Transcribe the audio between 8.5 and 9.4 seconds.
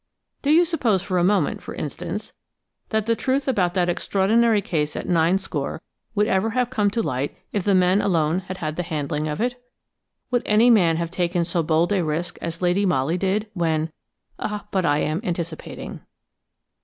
had the handling of